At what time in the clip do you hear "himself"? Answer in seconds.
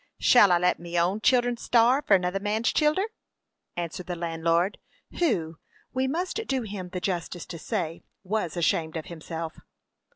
9.05-9.59